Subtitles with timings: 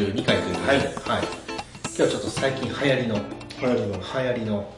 [0.00, 0.78] 32回ということで、はい。
[0.78, 0.88] はい、
[1.84, 3.14] 今日はちょっと最近流行りの、
[3.60, 3.96] 流行りの。
[3.96, 4.74] 流行りの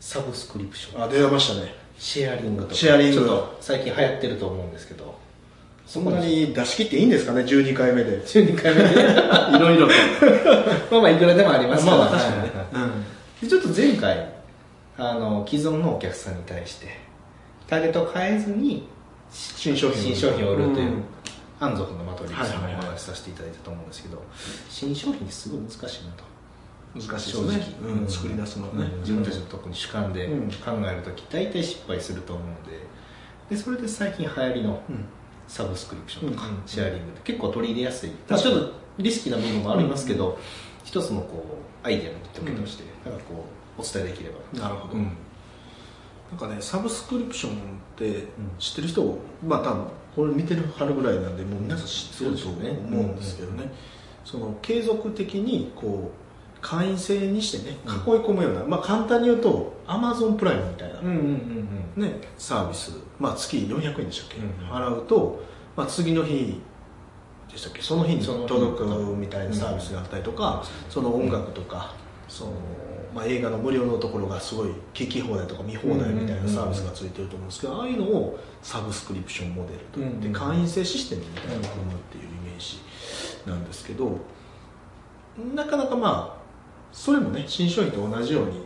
[0.00, 1.74] サブスクリプション、あ出ましたね。
[1.98, 3.56] シェアリングとか、シェアリングと。
[3.60, 5.18] 最近流行ってると思うんですけど、
[5.86, 8.20] そんなに出し切っていいんですかね？12回目で。
[8.20, 8.90] 12回目で、
[9.56, 9.94] いろいろと。
[10.92, 12.50] まあまあいくらでもありますけど、まあまあ確かにね。
[12.72, 12.92] はいはい
[13.40, 14.28] でちょっと前回、
[14.98, 16.88] あの、既存のお客さんに対して、
[17.66, 18.86] ターゲットを変えずに、
[19.30, 21.04] 新商品新商品を売るという、うん
[21.60, 24.22] 安族のマトリックスのお話しさせていただいたと思うんですけど、
[24.68, 26.24] 新商品ってすごい難しいなと。
[26.94, 27.52] 難しいですね。
[27.80, 28.08] 正直、うん。
[28.08, 28.90] 作り出すのはね。
[28.94, 29.00] うん。
[29.00, 30.50] 自分たちの特に主観でうん。
[30.50, 32.80] 考えるとき大体失敗すると思うので。
[33.50, 35.04] でそれで最近流行りのうん。
[35.46, 36.62] サブスクリプションとかうん。
[36.64, 40.38] シェアリングって結構取り入れやすい、まあ、ちょっとリスキーな部分もありますけど、
[40.84, 41.44] 一つのこ
[41.84, 43.44] うアイデアのきっかけとして、なんかこ
[43.78, 44.58] うお伝えできれば。
[44.58, 44.94] なるほど。
[44.94, 45.04] うん。
[46.30, 47.56] なんかねサブスクリプションっ
[47.96, 52.78] て知ってる人、まあ多分これ見てる春ぐらいなんでもう皆さん知ってるとそうですよね。
[52.84, 53.70] 思うんですけどね。
[54.24, 61.14] その継続的にこう会員制にしてね囲い込むような、まあ簡単に言うとアマゾンプライムみたいな、うんうん
[61.96, 65.42] うんね、サービス、まあ、月400円でしたっけ、うん払うと、
[65.74, 66.60] まあ、次の日
[67.50, 67.80] でしたっけ？
[67.80, 68.84] その日に届く
[69.16, 71.94] みたいなサービスがあったりとか、その音楽とか、
[72.28, 72.52] その
[73.14, 82.78] まあ、映画の無料のところがすごい聞き放題とか見放題みたいなサービスがついてると思うんですけど、ああいうのをサブスクリプションモデルといって、うん会員制システムみたいなのを組むっていうイメージ
[83.50, 84.18] なんですけど
[85.54, 86.40] なかなかまあ
[86.92, 88.64] それもね新商品と同じように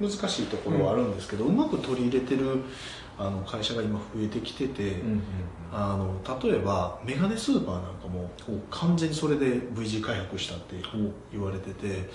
[0.00, 2.62] 難しいところはあるんですけど、うまく取り入れてる
[3.18, 5.22] あの会社が今増えてきてて、うんうん
[5.72, 8.30] あの例えばメガネスーパーなんかも
[8.70, 10.76] 完全にそれで V 字開発したって
[11.32, 12.08] 言われてて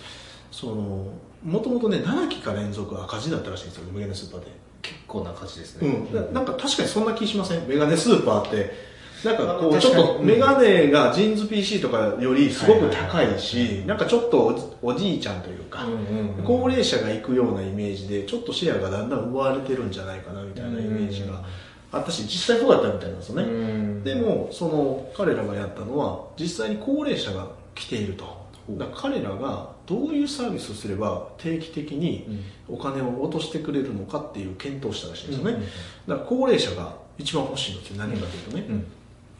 [0.52, 1.08] その
[1.44, 4.48] もともとね7期か連続赤字だったらしいんですよメガネスーパーで、
[4.82, 7.68] 結構な価値ですね、うん、ななんか確かにそんな気しません？
[7.68, 8.92] メガネスーパーって。
[9.24, 16.44] なんかこあうちょっとメガネがジーンズ PC とかよりすごく高はいしなんかちょっとおじいちゃんというか、うんうんうん。
[16.44, 21.44] 高齢者が行くようなイメージでちょっとシェアがだんだん奪われてるんじゃないかなみたいなイメージが
[21.92, 24.04] あったし実際そうだったみたいなんですよね、うん。
[24.04, 28.42] でもその彼らがやったのは実際に高齢者が来ていると。
[28.72, 35.70] だから彼らがどういうサービスをすれば定期的にお金を落としてくれるのかっていう検討をしたらしいんですよね、うんうんうん。
[36.08, 38.86] だから高齢者が一番欲しいのって何かというとね、うん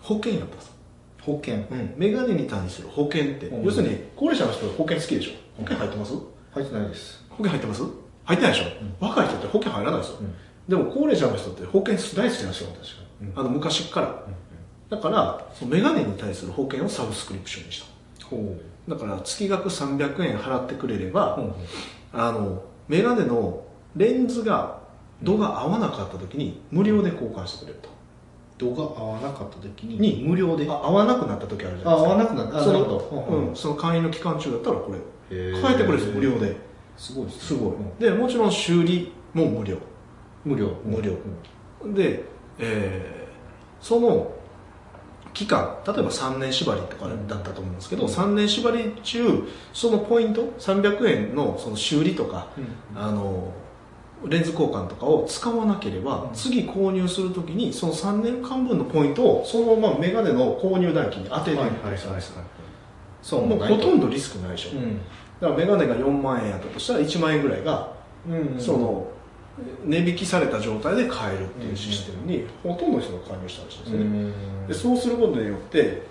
[0.02, 0.72] 保険やったんです
[1.22, 1.56] 保険。
[1.56, 3.64] うん、メガネに対する保険って、うん。
[3.64, 5.32] 要するに高齢者の人は保険好きでしょ。
[5.58, 6.14] 保険入ってます？
[6.52, 7.24] 入ってないです。
[7.30, 7.84] 保険入ってます？
[8.26, 8.66] 入ってないでしょ、
[9.00, 10.34] 若い人って保険入らないですよ、うん。
[10.68, 12.70] でも高齢者の人って保険大好きなんですよ。
[12.70, 12.86] 確か
[13.22, 14.26] にあの昔から、
[14.90, 17.84] だからそのメガネに対する保険をサブスクリプションにし
[18.20, 18.26] た。
[18.26, 21.54] ほだから月額300円払ってくれれば、う
[22.14, 23.64] あのメガネの
[23.96, 24.80] レンズが
[25.22, 27.90] 度が合わなかった時に無料で交換してくれると、
[28.58, 30.68] 度が合わなかった時にに無料で？
[30.70, 32.10] あ合わなくなった時あるじゃあないですか。
[32.10, 32.58] 合わなくなった。
[32.60, 34.98] あその,、うん、その会員の期間中だったらこれ。
[35.30, 36.56] 変えてくれるんですよ無料で。
[36.98, 37.98] すごいですすごい、うん。
[37.98, 39.78] でもちろん修理も無料。
[40.44, 40.72] 無料。
[40.84, 41.14] 無料。
[41.94, 42.24] で、
[42.60, 43.22] えー
[43.82, 44.32] その
[45.34, 52.48] 期間例えば3年縛りとかだったと思うんですけど、うん3年縛り中そのポイント300円のその修理とか、
[52.96, 53.54] あの
[54.28, 56.34] レンズ交換とかを使わなければ、うん。
[56.34, 62.34] 次購入するときにその3年間分のポイントをそのままメガネの購入代金に当てるはいっていうサービス
[63.22, 64.98] そうもうほとんどリスクないでしょ、うん。
[65.40, 67.94] だからメガネが4万円やったとしたら1万円ぐらいが、
[68.28, 68.60] うん。
[68.60, 69.08] その
[69.86, 74.34] 値引きされた状態で買えるっていうシステムにほとんどの人が加入したらしいんですよね、
[74.68, 76.04] でそうすることによって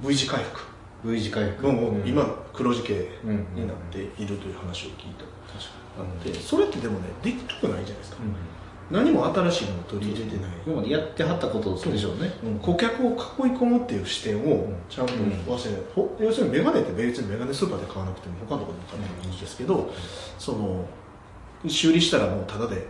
[0.00, 0.60] V 字回復。
[1.04, 1.66] V 字回復。
[1.66, 2.08] がもううん。
[2.08, 5.24] 今黒字系うんになっているという話を聞いた。
[5.52, 5.70] 確か
[6.00, 8.32] あってそれってでもねできなくないじゃないですか、に
[8.90, 12.32] 何も新しいものを取り入れてない、今までやってはったことでしょうね。
[12.42, 12.48] う。
[12.48, 12.58] ん。
[12.58, 13.16] 顧客を囲い
[13.52, 19.92] 込むっていう視点をちゃんと忘れない、ほ要するにメガネって別にメガネスーパーで買わなくても他のところで買ってもいいんですけど、
[20.38, 20.84] その
[21.68, 22.86] 修理したらもうタダで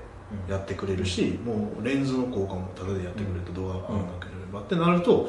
[0.49, 5.29] やってくれるし、もうレンズの交換もタダでやってくれると動画が合わなければってなると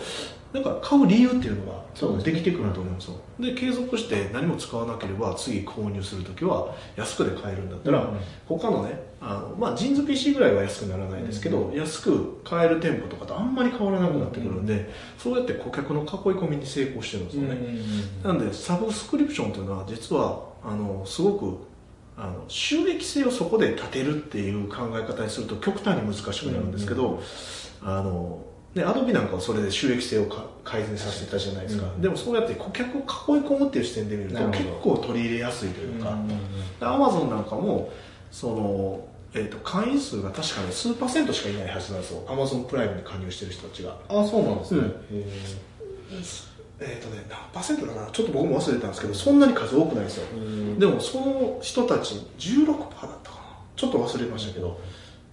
[0.54, 3.16] なんか買う理由っていうのができてくると思うんですよ。
[3.40, 17.58] で継続して何も使わなければ次購入するときは安くで買えるんだったら、うん他のねあの、まあ、ジーンズ PC ぐらいは安くならないですけど、安く買える店舗とかとあんまり変わらなくなってくるんで、そうやって顧客の囲い込みに成功してるんですよね、
[18.24, 21.58] なんでサブスクリプションというのは実はあのすごく
[22.18, 27.22] あの収益性をそこで立てるっていう考え方にすると極端に難しくなるんですけど、
[27.82, 28.46] あの
[28.76, 37.92] ね、アドビなんかはそれで収益性をか改善させてたじゃないですか、うんでもそうやって顧客を囲い込むっていう視点で見ると結構取り入れやすいというか、うんアマゾンなんかも
[38.32, 42.26] その、えー、と会員数が確かに数パーセントしかいないはずなんですよ。
[42.28, 43.98] アマゾンプライムに加入してる人たちが。
[44.10, 44.80] あそうなんですね。
[44.80, 44.88] うん。
[44.90, 45.26] へ
[46.80, 48.10] えっ、とね何パーセントだな？
[48.12, 50.26] ちょっと僕も忘れたんですけどそんなに数多くないですよ。
[50.78, 52.78] でもその人たち16%だっ
[53.24, 53.58] たかな？
[53.76, 54.80] ちょっと忘れましたけど、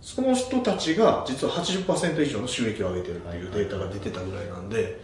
[0.00, 5.00] その人たちが実は80%以上の収益を上げてるっていうデータが出てたぐらいなんで、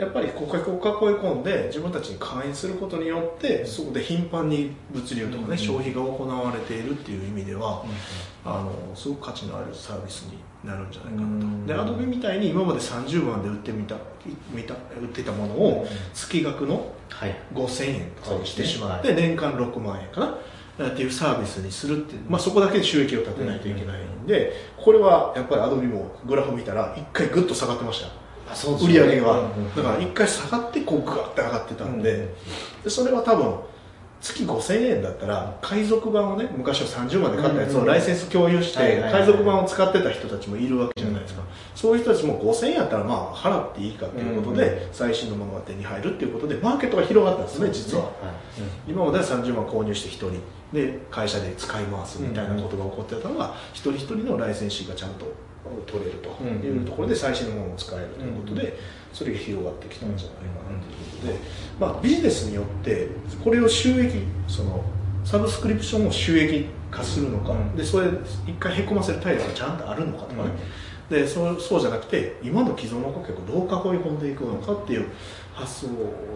[0.00, 7.84] やっぱり顧客を囲い込んで自分たちに会員することによってそこで頻繁に物流とかね、消費が行われているっていう意味では、
[8.44, 13.96] あのすごく価値のあるサービスになるんじゃないかなと、でアドビみたいに今まで30万で売ってみた
[14.50, 17.36] 見た売ってたものを月額のはい。
[17.52, 20.38] 5000円とかにしてしまって、年間6万円か
[20.78, 28.08] なっていうサービスにするっていう、まあ、そこだけで収益を立てないといけないんで、これはやっぱりアドビもグラフ見たら1回グッと下がってました
[28.82, 32.28] 売り上げが、だから1回下がってこうグワッて上がってたんで,、うん
[32.84, 33.54] でそれは多分
[34.20, 41.42] 月5000円だったら海賊版をね昔は30万で買ったやつをライセンス共有して海賊版を使ってた人たちもいるわけじゃないですか、
[41.74, 48.10] そういう人たちも5000円やったらまあ払っていいかっていうことで最新のものが手に入るっていうことでマーケットが広がったんですね実は、
[48.86, 50.42] 今までは30万購入して1人
[50.72, 55.26] で会社で使い回すみたいなことが起こってたのが一人一人のライセンシーがちゃんと
[55.86, 58.78] 取れるというところで最新のものを使えるということで
[59.12, 61.38] それが広がってきたんじゃないかなということで、
[61.78, 63.08] まあ、ビジネスによって
[63.42, 64.84] これを収益その
[65.24, 68.08] サブスクリプションを収益化するのか、でそれ
[68.46, 70.50] 一回へこませる体力がちゃんとあるのかとかね、
[71.10, 75.08] でそうそうじゃなくて今の既存の顧客をどう囲い込んでいくのかっていう
[75.52, 75.88] 発想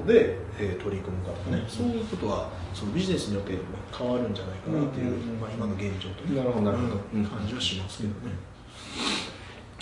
[0.07, 3.57] で、えー取り組むかとかね、そういうことはそのビジネスによって
[3.97, 7.01] 変わるんじゃないかなっていう、まあ、今の現状というなるほどなるほど。
[7.15, 7.25] うん。
[7.25, 8.15] 感じはしますけどね、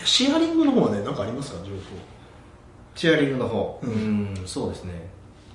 [0.05, 1.79] シェアリングの方はね何かありますか情報？
[2.95, 3.81] チェアリングの方。
[3.83, 4.93] ううんんそうですね。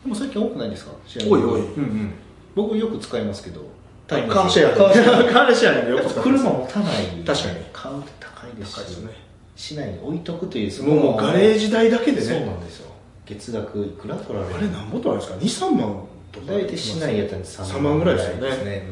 [0.03, 0.91] でも最近多くないですか？
[1.05, 1.51] シェアリング。
[1.53, 2.13] 多い多いうんうん。
[2.55, 3.61] 僕よく使いますけど
[4.07, 4.75] カーシェア。
[4.75, 5.31] カーシェア。
[5.31, 6.43] カーシェアリングよく使います。
[6.43, 7.55] 車持たない確かに。
[7.73, 9.13] 買うって高いですし高いですよね。
[9.55, 12.91] 市内に置いとくというそもうもうガレージ代だけでそうねなんですよ。
[13.25, 16.03] 月額いくら取られるあれ何ぼ取られるんですか？23万
[16.45, 18.41] 大体市内やったら3万ぐらいですよね。
[18.41, 18.87] ですね。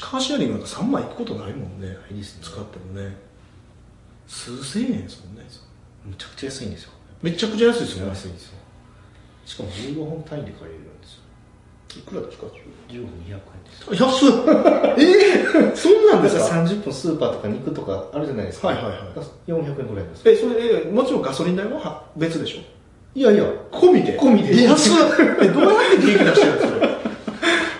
[0.00, 1.88] カーシェアリングなんか3万いくことないもんね。
[1.88, 1.96] ね。
[2.40, 3.16] 使ってもね。
[4.28, 5.44] 数千円ですもんね。
[6.04, 6.90] むちゃくちゃ安いんですよ。
[7.22, 8.10] めちゃくちゃ安いですよね。
[8.10, 8.58] 安いですよ。
[9.46, 11.20] しかも15本単位で借りれるんですよ。
[11.96, 12.46] いくらですか
[12.88, 14.02] ？15分200円です。
[14.02, 14.30] よ安っ。
[14.98, 18.68] えー、そんなんですか？30分スーパーとか肉とかあるじゃないですか。
[18.68, 19.50] はいはいはい。
[19.50, 20.26] 400円ぐらいです。
[20.26, 22.83] よえそれえもちろんガソリン代は別でしょ？
[23.14, 24.18] いやいや込みで？
[24.18, 24.54] 込みで。
[24.62, 24.94] え安っ
[25.42, 26.88] えどうやって利益出してるんですか？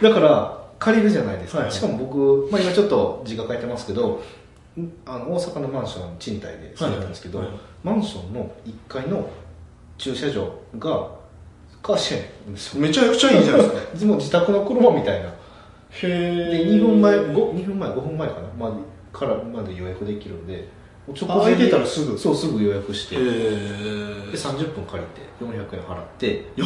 [0.09, 1.75] だから借りるじゃないですか、はいはい。
[1.75, 4.21] しかも僕、まあ、今ちょっと実家帰ってますけど
[4.79, 7.57] んあの大阪のマンション賃貸で住んでたんですけど、はいはい。
[7.83, 9.29] マンションの1階の
[9.99, 11.09] 駐車場が
[11.83, 12.81] カーシェアなんですよ。
[12.81, 14.07] めちゃくちゃいいじゃないですか。
[14.07, 15.29] もう自宅の車みたいな。
[15.91, 18.41] へで2分前 5, 2分前5分前かな？
[18.59, 18.77] まで
[19.13, 20.69] からまで予約できるんで
[21.13, 22.19] 空いてたらすぐ？
[22.19, 23.17] そうすぐ予約して。
[23.17, 26.61] へでえ30分借りて400円払ってス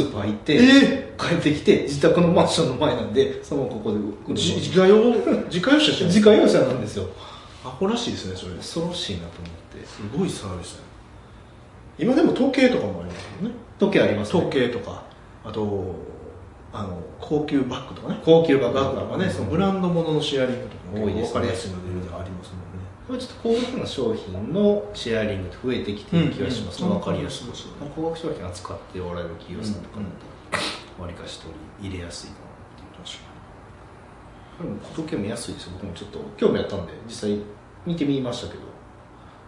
[0.00, 3.98] ーパー行って、え帰ってきて自宅のマンションの前なんでそのここで
[4.32, 5.14] 自家用
[5.46, 7.08] 自家用車自家用車なんですよ。
[7.64, 8.52] アホらしいですねそれ。
[8.54, 10.18] す恐ろしいなと思って。
[10.18, 10.80] ごいサービスだ
[11.98, 13.56] 今でも時計とかもありますもんね。
[13.78, 14.42] 時計ありますね。
[14.42, 15.04] 時計とか。
[15.44, 15.94] あと
[16.72, 18.20] あの高級バッグとかね。
[18.24, 21.32] 高級バッグとかね、そのブランド物のシェアリングとかも多いですね。
[21.32, 21.76] 分かりやすいの
[22.08, 22.82] でありますもんね。
[23.06, 26.98] これちょっと高額な商品のシェアリングって増えてきてる気がします、うんうん。
[26.98, 30.06] 分かりやすくそうそうそう高額商品扱っておられる企業さんとかだっ
[30.50, 31.52] たらわりかし取
[31.82, 33.32] り入れやすいかなっていう確か
[34.62, 35.72] でも時計も安いですよ。
[35.74, 37.38] 僕もちょっと興味あったんで実際
[37.84, 38.60] 見てみましたけど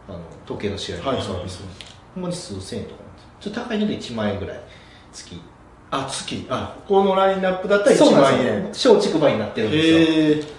[0.09, 1.63] あの時計のシェアリングのサービス、
[2.15, 3.23] ほんまに数千円とかなんです。
[3.23, 4.61] よちょっと高いので1万円ぐらい
[5.13, 5.41] 月
[5.97, 6.47] あ月。
[6.51, 10.55] あこのラインナップだったら1そうな万円小畜売になってるんですよ。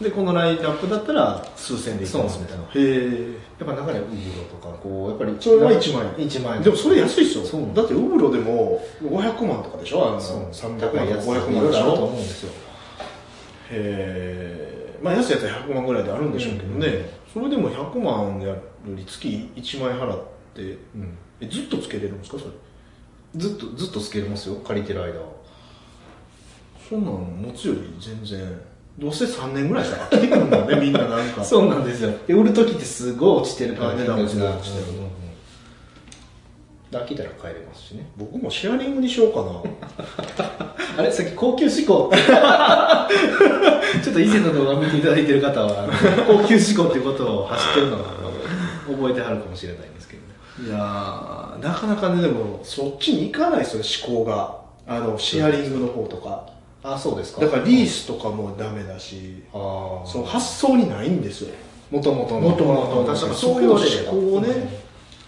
[0.00, 2.64] でこのラインナップだったら数千でいきますみたいな。
[2.64, 6.26] へえやっぱ中にはウブロとかこうやっぱりそれは1万円。
[6.26, 6.62] 1万円。
[6.62, 7.66] でもそれ安いっすよ。
[7.72, 10.08] だってウブロでも500万とかでしょ？
[10.08, 12.52] あのそう300万とか高いやつ500万でしいろいろあるとょ思うんですよ。
[13.70, 18.56] へえまあ安いやつは100万ぐらいであるんでしょうけどね、それでも100万やよ
[18.88, 20.22] り月1万円払っ
[20.54, 21.16] てうん。
[21.40, 22.50] えずっとつけれるんですかそれ？
[23.36, 25.26] ずっとずっとつけれますよ借りてる間は。
[26.88, 28.60] そんなん持つより全然
[28.98, 31.42] どうせ3年ぐらいしたら飽きてくるもんねみんななんか。
[31.44, 32.12] そうなんですよ。
[32.26, 35.10] で売る時ってすごい落ちてるからあ値段もすごい落ちてるうんうん。
[36.92, 38.06] 飽きたら帰れますしね。
[38.16, 39.62] 僕もシェアリングにしようかな。
[40.98, 41.10] あれ？
[41.10, 42.08] さっき高級志向。
[44.04, 45.88] ちょっと以前の動画見ていただいてる方は
[46.26, 48.00] 高級志向っていうことを走ってるのを
[48.96, 50.03] 覚えてはるかもしれないんです
[50.60, 54.64] いやーなかなかねでもそっちに行かないですよね思考が。
[54.86, 56.46] あのシェアリングの方とか。
[56.82, 57.40] あそうですか。
[57.40, 61.54] だからリースとかもダメだしああその発想にないんですよ。
[61.90, 63.80] もともともともと確かにそういう思
[64.10, 64.54] 考をねだ。
[64.54, 64.68] か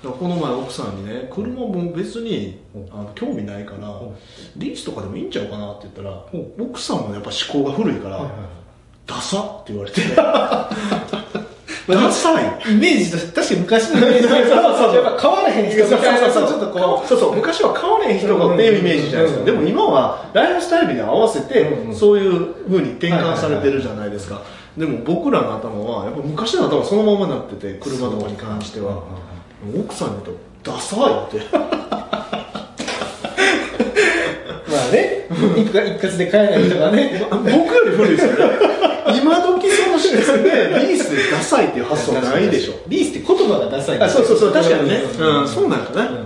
[0.03, 2.89] らこの前奥さんにね車も別にうん。
[2.93, 4.15] あの興味ないからん。
[4.57, 6.27] リースとかでもいいんちゃうかなって言ったら
[6.59, 8.31] 奥さんもやっぱ思考が古いから
[9.07, 10.03] ダサって言われて
[11.89, 17.37] ダサいイメージと確かに昔のイメージそうそうやっぱ変わらへん人みたいなちょっとこそうそう。
[17.37, 19.47] 昔は変われへん人がっていうイメージじゃないですか、うん。
[19.47, 24.43] でも今はライフスタイルに合わせてそういう風に転換されてるじゃないですか。
[24.77, 29.03] でも僕らの頭はやっぱ昔の頭そのままになってて車とかに関しては。
[29.75, 31.41] 奥さんに言うとダサいって。
[34.71, 35.27] まあね。
[35.57, 37.27] 一括で買えない人がね。
[37.31, 40.51] 僕より古いですよね今時その視点で
[40.89, 42.75] リースでダサいっていう発想ないでしょ。
[42.89, 44.01] リースって言葉がダサい。
[44.01, 44.53] あそうそうそう。
[44.53, 44.97] 確かにね。
[44.97, 45.41] うん。
[45.43, 45.49] うん。
[45.49, 46.17] そうなんかな、うん。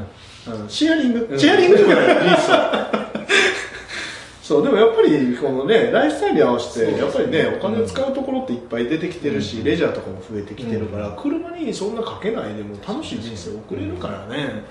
[0.63, 0.69] うん。
[0.69, 3.10] シェアリング、シェアリングじゃないリースは
[4.51, 14.65] そうでもやっぱりこのねライフスタイルに合わせてやっぱりねお金を使うところっていっぱい出てきてるし、レジャーとかも増えてきてるから、車にそんなかけないでも楽しい人生を送れるからね、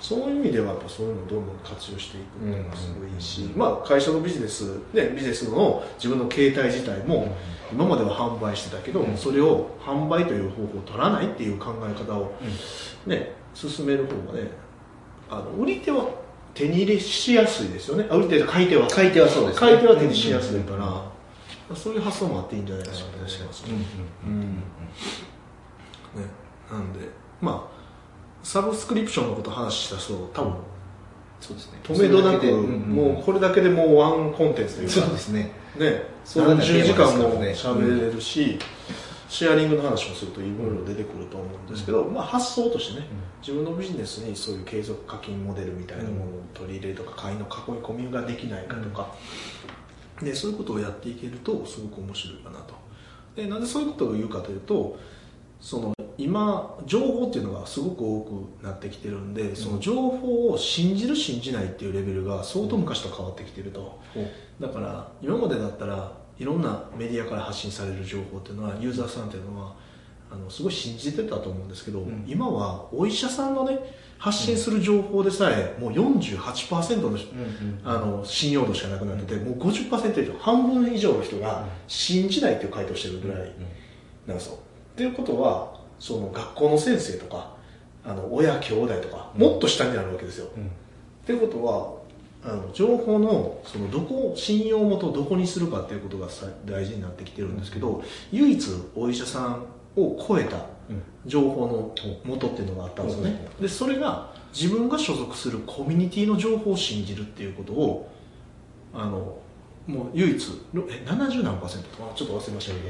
[0.00, 7.34] そういう意味ではやっぱそういうのをどんどん活用していくっていうのがすごいいいし、まあ会社のビジネスねビジネスの自分の携帯自体も
[7.72, 9.16] 今までは販売してたけど、うん。
[9.16, 12.32] それを販売という方法を取らないっていう考え方を
[13.04, 14.50] ね進める方がね
[15.28, 16.10] あの売り手は
[16.56, 18.06] 手に入れしやすいですよね。
[18.10, 18.88] あ売り手と買い手は。
[18.88, 19.60] 買い手はそうですね。
[19.60, 23.66] 買い手は手にしやすいから、そういう発想もあっていいんじゃないかなと思います。
[23.66, 23.72] ね。
[24.24, 24.40] うん
[26.16, 26.26] ね
[26.72, 27.00] なんで
[27.40, 27.76] まあ
[28.42, 30.54] サブスクリプションのこと話した人多分。
[31.38, 31.78] そうですね。
[31.84, 32.52] 止めどなく、それだけで。
[32.52, 32.80] うんうん。
[33.14, 34.94] もうこれだけでもうワンコンテンツというか。
[34.94, 35.52] そうですね。
[35.76, 36.60] ね、そうだね。
[36.60, 38.58] 何十時間も喋れるし、
[39.28, 43.06] シェアリングの話もするといろいろ出てくると思うんですけど、まあ、発想としてね、
[43.40, 49.14] 自分のビジネスにそういう継続課金モデルみたいなものを取り入れるとか会員の囲い込みができないかとか、
[50.22, 52.74] でそういうことをやっていけるとすごく面白いかなと。
[53.34, 54.98] でなんでそういうことを言うかというと
[55.60, 64.00] その今情報っていうのがすごく多くなってきてるんでその情報を信じる信じないっていうレベルが相当昔と変わってきてると、
[64.58, 69.74] だから今までだったらいろんなメディアから発信される情報っていうのはユーザーさんっていうのは
[70.30, 72.24] あのすごい信じてたと思うんですけど、ん。
[72.26, 73.78] 今はお医者さんのね
[74.18, 77.18] 発信する情報でさえもう48%の,、
[77.84, 83.52] あの信用度しかなくなってて、もう50%以上半分以上の人が信じないっていう回答してるぐらい
[84.26, 84.54] なんですよ。
[84.56, 84.58] っ
[84.96, 87.54] ていうことはその学校の先生とか
[88.04, 90.46] あの親兄弟とかもっと下になるわけですよ。
[90.46, 91.95] っていうことは
[92.46, 99.64] あの情報のそのどこ信用元をどこにするかっていうことがさ大事になってきてるんですけど、唯一お医者さん
[99.96, 100.66] を超えた
[101.26, 108.12] 情報の元っていうのがあったんですよね、でそれが自分が所属するコミュニティの情報を信じるっていうことを
[108.94, 109.38] あの
[109.86, 110.36] もう唯一。
[110.88, 111.96] え70何パーセント？
[111.96, 112.86] とかちょっと忘れましたけど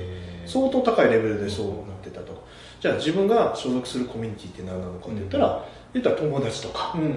[0.46, 2.46] 相当高いレベルでそうなってたと
[2.80, 7.08] じゃあ自分が所属するコミュニティって何なのかって言ったら、言ったら友達とか、うんうん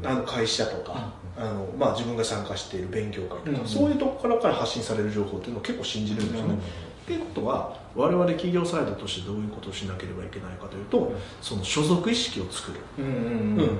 [0.00, 6.54] うん、あの会社とか、あのまあ、自分が参加している勉強会とか、うんそういうところから発信される情報っていうのを結構信じるんですよね。
[6.54, 12.80] っていうことは我々企業サイドとしてどういうことをしなければいけないかというと、その所属意識を作る。
[12.98, 13.12] うんうん。
[13.60, 13.78] うん。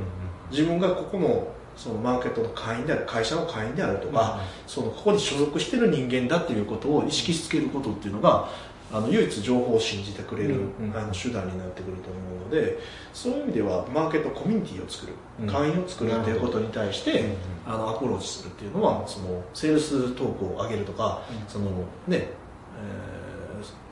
[0.51, 8.49] 自分がここのそのマーケットの会員である会社の会員であるとか、そのここに所属している人間だっていうことを意識しつけることっていうのが
[8.93, 10.61] あの唯一情報を信じてくれる、
[10.95, 12.79] あの手段になってくると思うので
[13.13, 15.47] そういう意味ではマーケットコミュニティを作る、うん。
[15.47, 17.37] 会員を作るっていうことに対して、うん
[17.69, 21.49] あのアプローチするっていうのはそのセールストークを上げるとか、うん。
[21.49, 21.77] そのね、
[22.11, 23.27] えー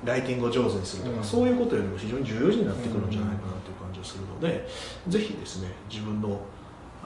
[0.05, 1.25] ライティングを上手にするとか、うん。
[1.25, 4.69] そういうことよりも非常に重要になってくるんじゃないかなという感じがするので、
[5.09, 6.39] ぜひですね自分の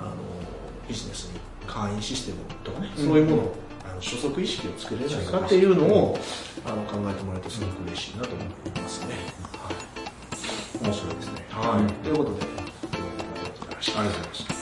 [0.00, 0.12] あの
[0.88, 3.06] ビジネスに会員システムとかね、うん。
[3.06, 3.54] そういうものを
[3.90, 5.40] あの所属意識を作れないか。
[5.40, 6.18] っていうのを
[6.64, 8.46] あの考えてもらえるとすごく嬉しいなと思い
[8.80, 9.14] ますね。
[10.82, 11.46] 面白いですね。
[11.50, 12.68] はい、ということで。
[13.96, 14.57] ありがとうございました